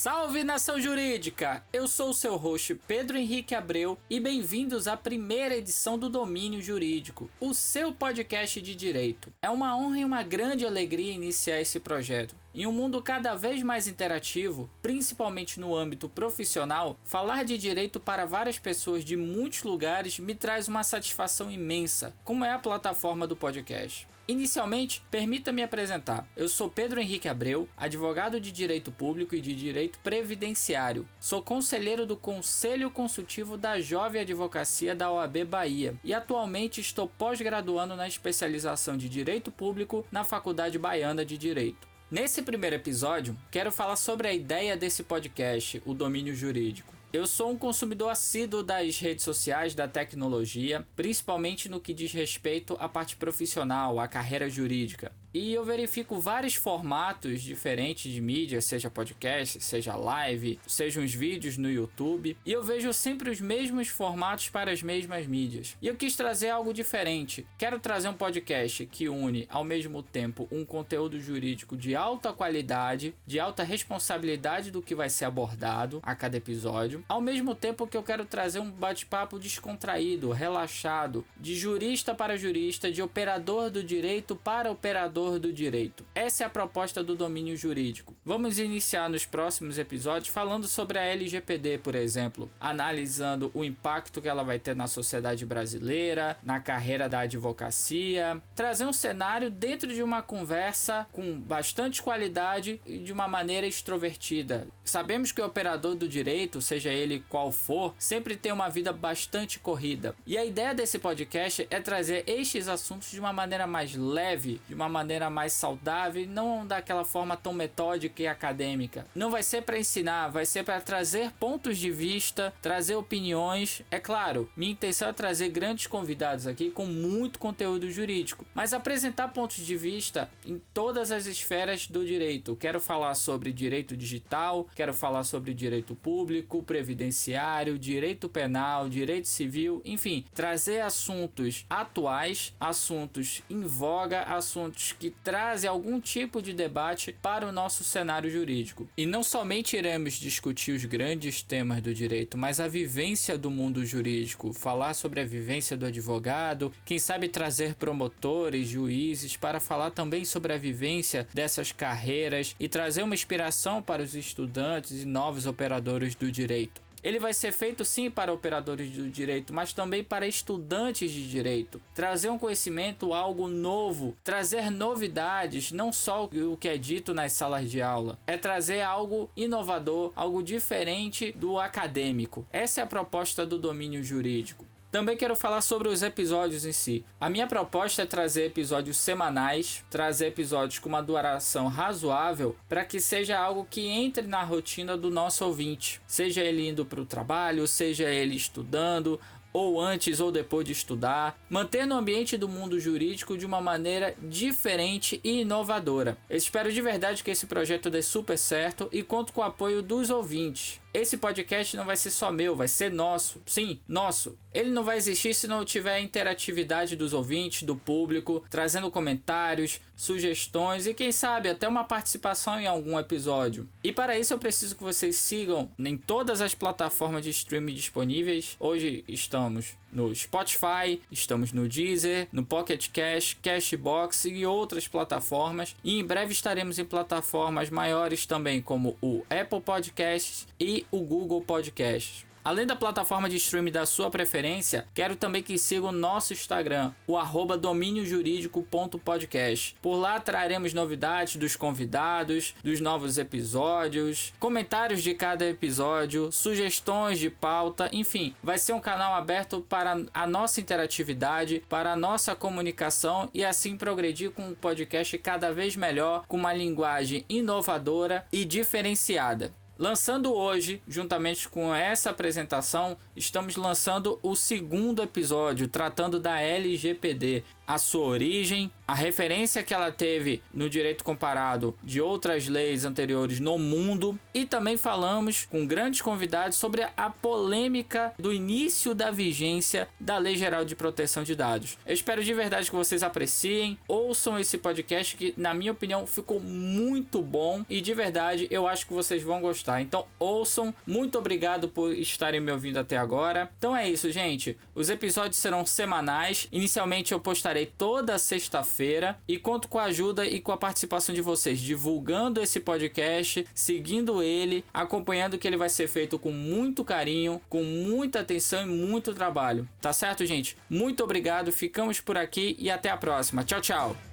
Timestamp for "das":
48.62-48.98